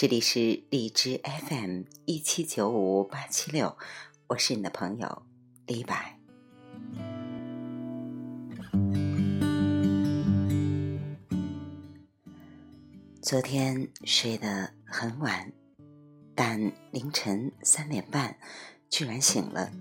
[0.00, 3.76] 这里是荔枝 FM 一七九五八七六，
[4.28, 5.22] 我是你的朋友
[5.66, 6.20] 李白。
[13.20, 15.52] 昨天睡得很晚，
[16.36, 18.38] 但凌晨三点半
[18.88, 19.72] 居然醒了，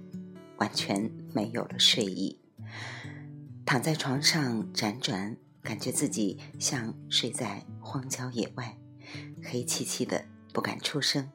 [0.58, 2.40] 完全没有了睡意，
[3.64, 8.80] 躺在床上辗转，感觉自己像睡在荒郊野外。
[9.44, 11.30] 黑漆漆的，不敢出声。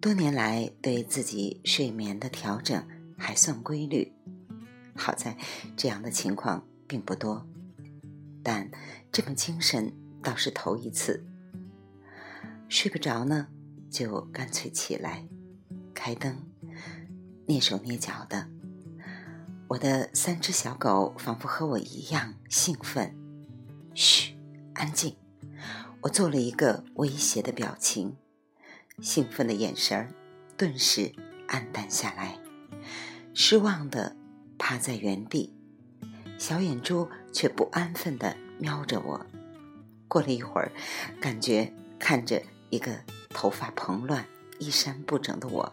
[0.00, 2.84] 多年来对自己睡眠的调整
[3.16, 4.12] 还算规律，
[4.96, 5.36] 好在
[5.76, 7.46] 这样的情况并不多，
[8.42, 8.70] 但
[9.12, 9.92] 这么精神
[10.22, 11.24] 倒是头一次。
[12.68, 13.48] 睡不着呢，
[13.90, 15.28] 就干脆起来，
[15.94, 16.36] 开灯，
[17.46, 18.48] 蹑手蹑脚的。
[19.68, 23.14] 我的三只小狗仿佛和我一样兴奋。
[23.94, 24.34] 嘘，
[24.74, 25.21] 安静。
[26.02, 28.16] 我做了一个威胁的表情，
[29.00, 30.12] 兴奋的眼神
[30.56, 31.12] 顿时
[31.46, 32.40] 暗淡下来，
[33.34, 34.16] 失望的
[34.58, 35.54] 趴在原地，
[36.38, 39.26] 小眼珠却不安分的瞄着我。
[40.08, 40.72] 过了一会儿，
[41.20, 44.26] 感觉看着一个头发蓬乱、
[44.58, 45.72] 衣衫不整的我，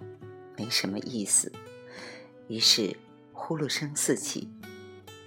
[0.56, 1.52] 没什么意思，
[2.48, 2.96] 于是
[3.34, 4.48] 呼噜声四起。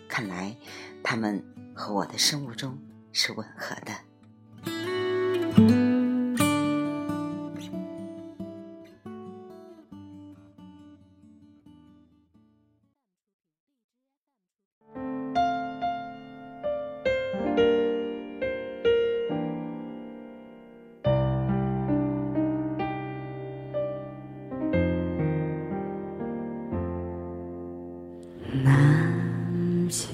[0.08, 0.56] 看来，
[1.02, 2.78] 他们和我的生物钟
[3.10, 3.92] 是吻合的。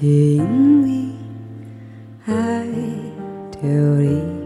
[0.01, 1.13] 南青里
[2.25, 2.65] 爱
[3.51, 3.69] 丢
[3.99, 4.39] 你。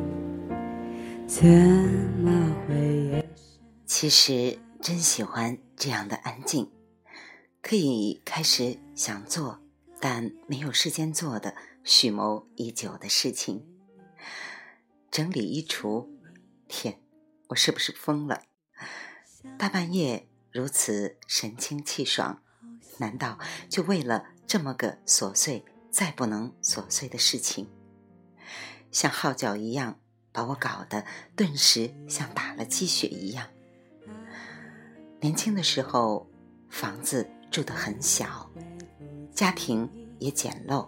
[3.85, 6.71] 其实真喜欢这样的安静，
[7.61, 9.61] 可以开始想做
[10.01, 13.63] 但没有时间做的蓄谋已久的事情。
[15.11, 16.07] 整理衣橱，
[16.67, 16.99] 天，
[17.49, 18.41] 我是不是疯了？
[19.59, 22.41] 大半夜如此神清气爽，
[22.97, 23.37] 难道
[23.69, 27.65] 就为了这么个琐碎再不能琐碎的事情？
[28.91, 29.97] 像号角一样。
[30.31, 31.03] 把我搞得
[31.35, 33.47] 顿时像打了鸡血一样。
[35.21, 36.27] 年轻的时候，
[36.69, 38.47] 房子住得很小，
[39.33, 40.87] 家庭也简陋，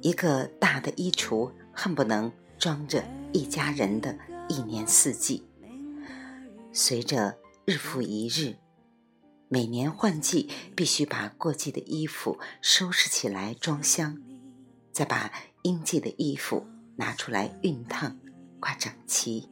[0.00, 3.02] 一个大的衣橱恨不能装着
[3.32, 4.16] 一家人的
[4.48, 5.44] 一年四季。
[6.72, 8.56] 随着日复一日，
[9.52, 14.16] 每年换季必须把过季的衣服收拾起来装箱，
[14.92, 15.30] 再把
[15.60, 18.16] 应季的衣服拿出来熨烫。
[18.58, 19.50] 挂整齐，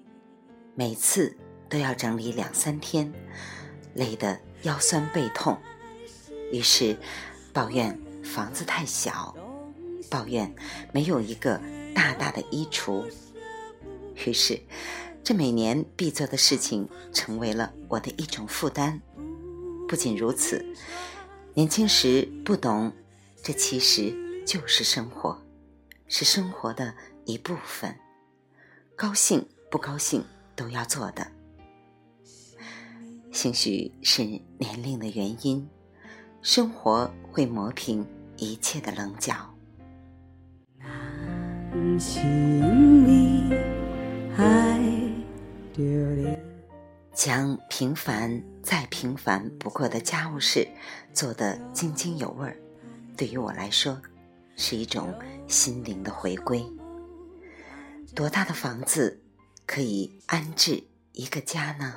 [0.74, 1.36] 每次
[1.68, 3.12] 都要整理两三天，
[3.92, 5.60] 累得腰酸背痛。
[6.50, 6.96] 于是
[7.52, 9.36] 抱怨房子太小，
[10.08, 10.50] 抱怨
[10.94, 11.60] 没有一个
[11.94, 13.04] 大大的衣橱。
[14.24, 14.58] 于是，
[15.22, 19.02] 这每年必做的事情成为了我的一种负担。
[19.90, 20.64] 不仅如此，
[21.52, 22.92] 年轻时不懂，
[23.42, 24.14] 这其实
[24.46, 25.36] 就是生活，
[26.06, 27.92] 是生活的一部分。
[28.94, 30.24] 高兴不高兴
[30.54, 31.26] 都要做的，
[33.32, 35.68] 兴许是年龄的原因，
[36.40, 39.52] 生活会磨平一切的棱角。
[47.12, 50.66] 将平凡再平凡不过的家务事
[51.12, 52.56] 做得津津有味儿，
[53.16, 54.00] 对于我来说，
[54.56, 55.12] 是一种
[55.46, 56.64] 心灵的回归。
[58.14, 59.20] 多大的房子
[59.66, 60.82] 可以安置
[61.12, 61.94] 一个家呢？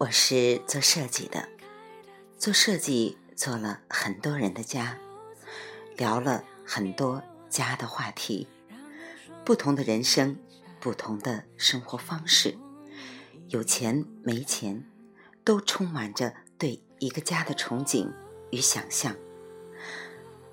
[0.00, 1.46] 我是做设计的，
[2.38, 4.98] 做设计做了很多人的家，
[5.94, 8.48] 聊了很多家的话题，
[9.44, 10.38] 不同的人生。
[10.80, 12.56] 不同的生活方式，
[13.48, 14.82] 有钱没钱，
[15.44, 18.10] 都充满着对一个家的憧憬
[18.50, 19.14] 与想象。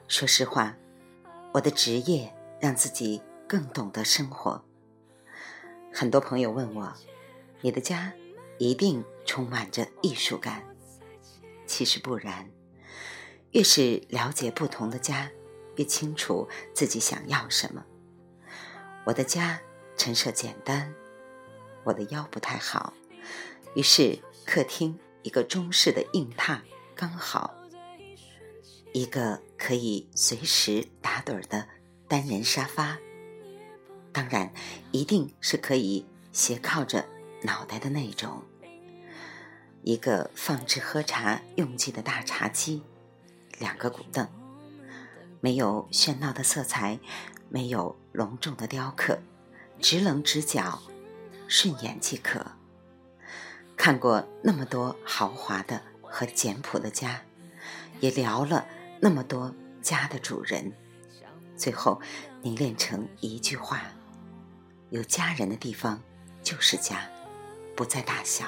[0.09, 0.75] 说实话，
[1.53, 4.61] 我的职业让自己更懂得生活。
[5.93, 6.93] 很多朋友问我
[7.63, 8.11] ：“你的家
[8.57, 9.05] 一定
[9.37, 10.63] 充满着艺术感？”
[11.67, 12.49] 其实不然，
[13.51, 15.29] 越是了解不同的家，
[15.75, 17.85] 越清楚自己想要什么。
[19.05, 19.61] 我的家
[19.95, 20.91] 陈设简单，
[21.83, 22.95] 我的腰不太好，
[23.75, 26.59] 于是客厅一个中式的硬榻
[26.95, 27.53] 刚好，
[28.91, 31.67] 一个可以随时打盹的
[32.07, 32.97] 单人沙发，
[34.11, 34.51] 当然
[34.91, 37.07] 一定是可以斜靠着
[37.43, 38.41] 脑袋的那种。
[39.87, 42.83] 一个放置喝茶用具的大茶几，
[43.57, 44.27] 两个古凳，
[45.39, 46.99] 没有喧闹的色彩，
[47.47, 49.17] 没有隆重的雕刻，
[49.79, 50.83] 直棱直角，
[51.47, 52.45] 顺眼即可。
[53.77, 57.21] 看过那么多豪华的和简朴的家，
[58.01, 58.67] 也聊了
[58.99, 60.73] 那么多家的主人，
[61.55, 62.01] 最后
[62.41, 63.83] 凝练成一句话：
[64.89, 66.01] 有家人的地方
[66.43, 67.09] 就是家，
[67.73, 68.45] 不在大小。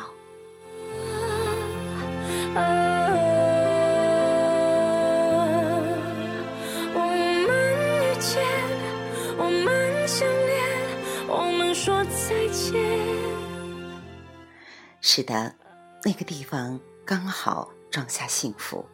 [15.01, 15.56] 是的，
[16.04, 18.86] 那个地方刚好装下幸福。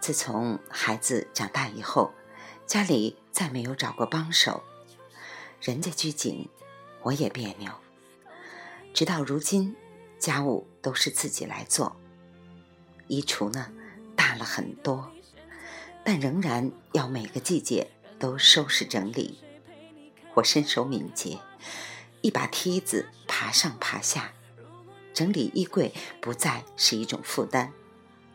[0.00, 2.12] 自从孩子长大以后，
[2.66, 4.62] 家里再没有找过帮手，
[5.60, 6.48] 人家拘谨，
[7.02, 7.70] 我也别扭。
[8.92, 9.74] 直到如今。
[10.18, 11.96] 家务都是自己来做，
[13.06, 13.72] 衣橱呢
[14.16, 15.10] 大了很多，
[16.04, 19.38] 但仍然要每个季节都收拾整理。
[20.34, 21.38] 我身手敏捷，
[22.20, 24.32] 一把梯子爬上爬下，
[25.14, 27.70] 整理衣柜不再是一种负担，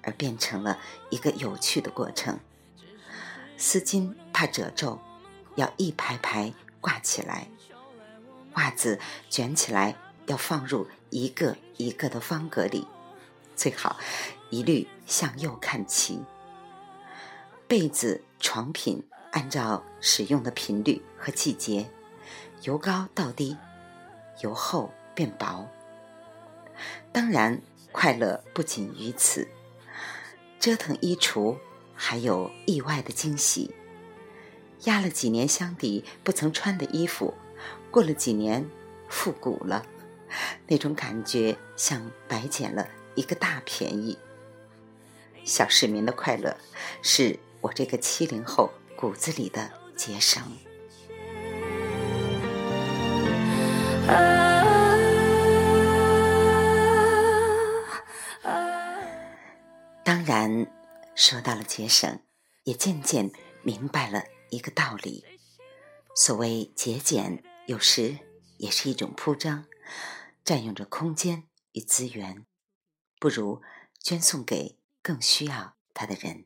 [0.02, 0.80] 而变成了
[1.10, 2.40] 一个有趣的过程。
[3.58, 5.00] 丝巾怕褶皱，
[5.56, 7.48] 要一排排挂起来；
[8.54, 9.96] 袜子卷起来
[10.26, 10.88] 要放入。
[11.14, 12.88] 一个一个的方格里，
[13.56, 14.00] 最好
[14.50, 16.20] 一律向右看齐。
[17.68, 21.88] 被子、床品按照使用的频率和季节，
[22.64, 23.56] 由高到低，
[24.42, 25.70] 由厚变薄。
[27.12, 27.62] 当然，
[27.92, 29.48] 快乐不仅于此，
[30.60, 31.56] 折腾衣橱
[31.94, 33.76] 还有意外的惊喜。
[34.86, 37.36] 压了几年箱底不曾穿的衣服，
[37.92, 38.68] 过了几年
[39.08, 39.86] 复古了。
[40.68, 44.18] 那种感觉像白捡了一个大便宜。
[45.44, 46.56] 小市民的快乐，
[47.02, 50.42] 是我这个七零后骨子里的节省。
[60.06, 60.68] 当然，
[61.16, 62.20] 说到了节省，
[62.64, 63.32] 也渐渐
[63.62, 65.26] 明白了一个道理：
[66.16, 68.18] 所谓节俭，有时
[68.58, 69.66] 也是一种铺张。
[70.44, 72.46] 占用着空间与资源，
[73.18, 73.62] 不如
[74.02, 76.46] 捐送给更需要它的人。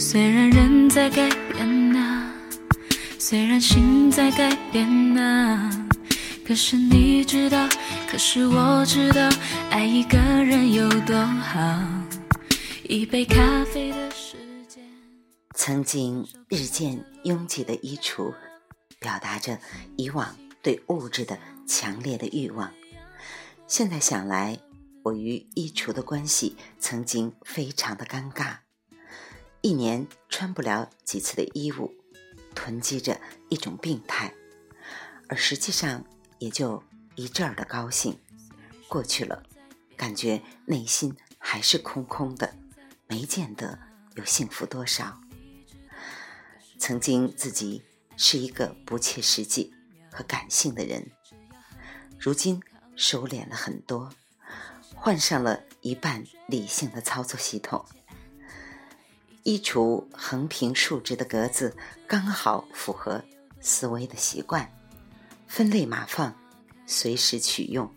[0.00, 2.34] 虽然人在改变啊，
[3.20, 5.87] 虽然心在改变啊。
[6.48, 7.68] 可是你知道，
[8.10, 9.28] 可是我知道，
[9.70, 11.60] 爱一个人有多好。
[12.84, 14.82] 一杯咖啡的时间。
[15.54, 18.32] 曾经日渐拥挤的衣橱，
[18.98, 19.60] 表达着
[19.98, 22.72] 以往对物质的强烈的欲望。
[23.66, 24.58] 现在想来，
[25.02, 28.56] 我与衣橱的关系曾经非常的尴尬，
[29.60, 31.92] 一年穿不了几次的衣物，
[32.54, 34.32] 囤积着一种病态，
[35.28, 36.02] 而实际上。
[36.38, 36.82] 也就
[37.14, 38.18] 一阵儿的高兴，
[38.88, 39.42] 过去了，
[39.96, 42.54] 感觉内心还是空空的，
[43.06, 43.78] 没见得
[44.14, 45.20] 有幸福多少。
[46.78, 47.82] 曾经自己
[48.16, 49.74] 是一个不切实际
[50.10, 51.10] 和感性的人，
[52.18, 52.62] 如今
[52.94, 54.10] 收敛了很多，
[54.94, 57.84] 换上了一半理性的操作系统。
[59.42, 61.76] 衣橱横平竖直的格子
[62.06, 63.24] 刚好符合
[63.60, 64.77] 思维的习惯。
[65.48, 66.36] 分类码放，
[66.86, 67.92] 随时取用，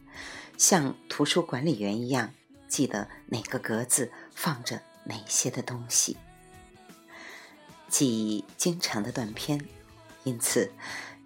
[0.58, 2.34] 像图书管理员一样，
[2.68, 6.18] 记得哪个格子放着哪些的东西。
[7.90, 9.64] 记忆经常的断片，
[10.24, 10.72] 因此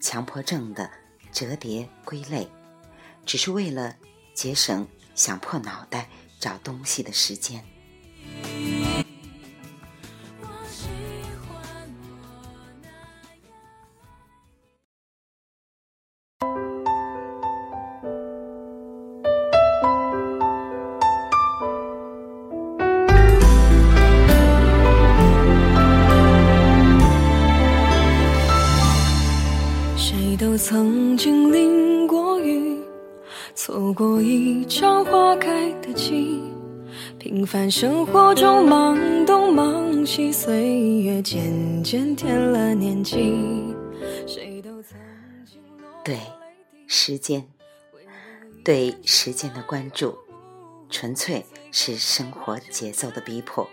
[0.02, 0.90] 强迫症的
[1.32, 2.50] 折叠归类，
[3.26, 3.96] 只是为了
[4.34, 7.64] 节省想破脑袋找东西的时间。
[30.68, 32.80] 曾经淋过雨，
[33.54, 36.42] 错过一场花开的季。
[37.20, 43.76] 平凡生活中忙东忙西，岁月渐渐添了年纪。
[44.26, 44.98] 谁都曾
[45.46, 46.20] 经落对
[46.88, 47.48] 时间，
[48.64, 50.18] 对时间的关注，
[50.90, 53.70] 纯粹是生活节奏的逼迫。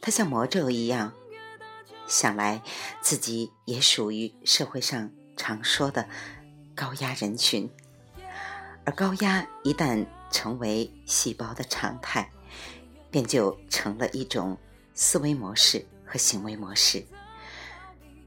[0.00, 1.12] 它像魔咒一样，
[2.06, 2.62] 想来
[3.00, 6.06] 自己也属于社会上常说的
[6.74, 7.70] 高压人群。
[8.84, 12.30] 而高压一旦成为细胞的常态，
[13.10, 14.58] 便就成了一种
[14.94, 17.06] 思维模式和行为模式，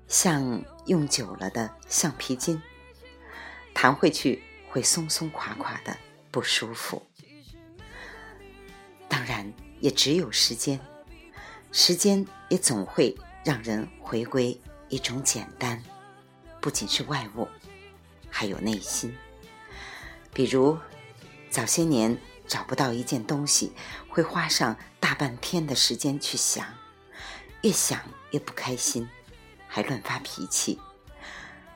[0.07, 2.61] 像用久了的橡皮筋，
[3.73, 5.97] 弹回去会松松垮垮的，
[6.29, 7.01] 不舒服。
[9.07, 10.79] 当然，也只有时间，
[11.71, 15.81] 时间也总会让人回归一种简单，
[16.61, 17.47] 不仅是外物，
[18.29, 19.17] 还有内心。
[20.31, 20.77] 比如，
[21.49, 23.73] 早些年找不到一件东西，
[24.07, 26.65] 会花上大半天的时间去想，
[27.63, 27.99] 越想
[28.29, 29.09] 越不开心，
[29.67, 30.79] 还乱发脾气，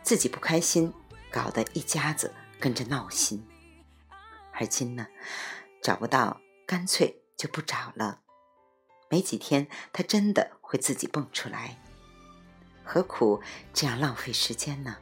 [0.03, 0.93] 自己不开心，
[1.31, 3.45] 搞得一家子跟着闹心。
[4.53, 5.07] 而今呢，
[5.81, 8.21] 找不到，干脆就不找了。
[9.09, 11.77] 没几天，它真的会自己蹦出来，
[12.85, 13.41] 何苦
[13.73, 14.95] 这样浪费时间呢？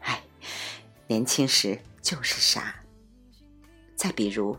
[0.00, 0.22] 唉，
[1.06, 1.80] 年轻时。
[2.00, 2.74] 就是傻。
[3.94, 4.56] 再比如，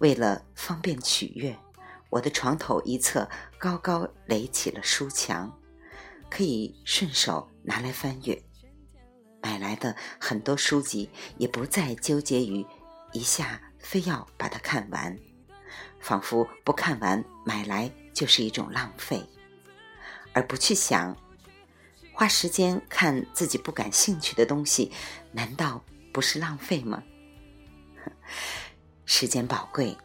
[0.00, 1.56] 为了方便取悦，
[2.10, 3.26] 我的床头一侧
[3.56, 5.58] 高高垒起了书墙，
[6.28, 8.42] 可以顺手拿来翻阅。
[9.40, 12.66] 买来的很多书籍也不再纠结于
[13.12, 15.18] 一下非要把它看完，
[15.98, 19.24] 仿佛不看完买来就是一种浪费，
[20.32, 21.16] 而不去想，
[22.12, 24.92] 花时间看自己不感兴趣的东西，
[25.32, 25.82] 难道？
[26.12, 27.02] 不是浪费吗？
[29.06, 29.96] 时间宝贵，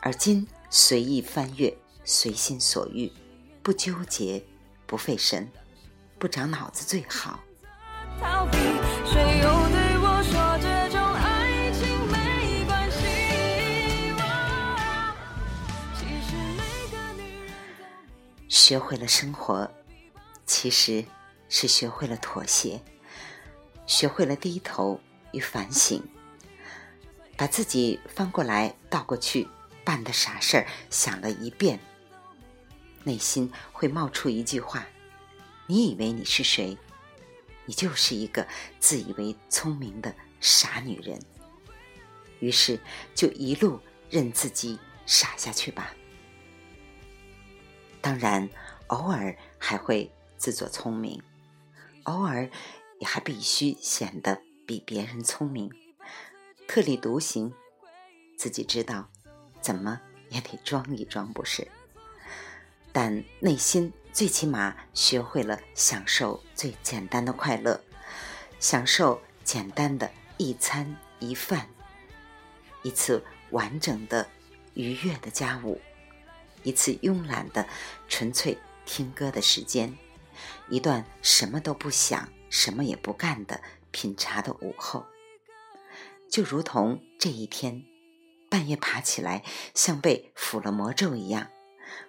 [0.00, 3.10] 而今随意翻阅，随心所欲，
[3.62, 4.44] 不纠结，
[4.86, 5.50] 不费神，
[6.18, 7.40] 不长脑子最好。
[18.52, 19.72] 学会了生活，
[20.44, 21.02] 其实
[21.48, 22.78] 是学会了妥协，
[23.86, 25.00] 学会了低头。
[25.32, 26.02] 与反省，
[27.38, 29.48] 把自己翻过来倒过去
[29.82, 31.80] 办的傻事儿想了一遍，
[33.02, 34.86] 内心会冒出一句话
[35.66, 36.76] ：“你以为你是谁？
[37.64, 38.46] 你就是一个
[38.78, 41.18] 自以为聪明的傻女人。”
[42.40, 42.78] 于是
[43.14, 43.80] 就一路
[44.10, 45.94] 任自己傻下去吧。
[48.02, 48.50] 当然，
[48.88, 51.22] 偶尔还会自作聪明，
[52.02, 52.50] 偶尔
[52.98, 54.42] 也还必须显得。
[54.64, 55.70] 比别人聪明，
[56.68, 57.52] 特立独行，
[58.38, 59.10] 自己知道，
[59.60, 61.66] 怎么也得装一装，不是？
[62.92, 67.78] 但内心最起码学会了享受最简单的快乐，
[68.60, 71.68] 享受简单的一餐一饭，
[72.82, 74.26] 一次完整的
[74.74, 75.78] 愉悦的家务，
[76.62, 77.66] 一次慵懒的
[78.08, 79.96] 纯粹听歌的时间，
[80.68, 83.60] 一段什么都不想、什么也不干的。
[83.94, 85.04] 品茶的午后，
[86.30, 87.84] 就如同这一天，
[88.48, 91.50] 半夜爬起来，像被抚了魔咒一样，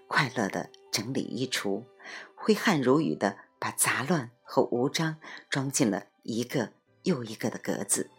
[0.07, 1.83] 快乐的整理衣橱，
[2.35, 5.17] 挥汗如雨的把杂乱和无章
[5.49, 6.71] 装进了一个
[7.03, 8.09] 又一个的格子，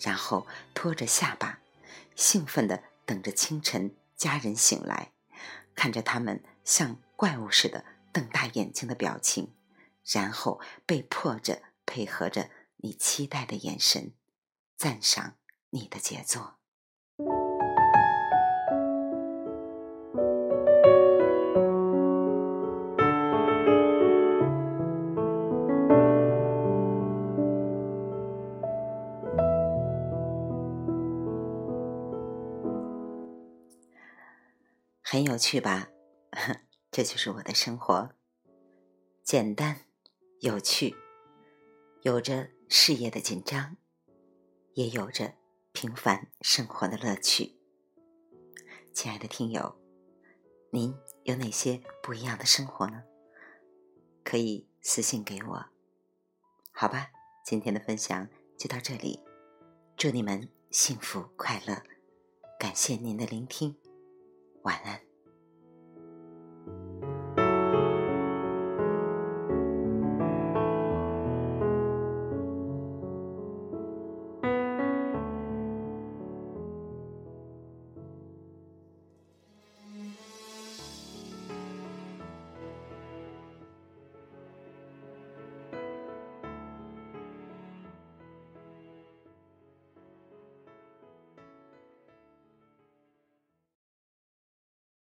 [0.00, 1.58] 然后托着下巴，
[2.16, 5.11] 兴奋的等着清晨家人醒来，
[5.74, 9.54] 看着他们像怪物似的瞪大眼睛的表情，
[10.04, 12.50] 然后被迫着配合着。
[12.84, 14.12] 你期待的眼神，
[14.76, 15.36] 赞赏
[15.70, 16.61] 你的杰作。
[35.12, 35.90] 很有趣吧？
[36.90, 38.14] 这就是我的生活，
[39.22, 39.82] 简单、
[40.40, 40.96] 有趣，
[42.00, 42.48] 有着。
[42.66, 43.76] 事业的紧张，
[44.72, 45.34] 也有着
[45.72, 47.58] 平凡生活的乐趣。
[48.94, 49.78] 亲爱的听友，
[50.70, 53.02] 您有哪些不一样的生活呢？
[54.24, 55.66] 可以私信给我。
[56.70, 57.10] 好吧，
[57.44, 58.26] 今天的分享
[58.56, 59.22] 就到这里，
[59.94, 61.82] 祝你们幸福快乐，
[62.58, 63.76] 感谢您的聆听，
[64.62, 65.01] 晚安。